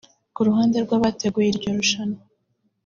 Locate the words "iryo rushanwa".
1.49-2.21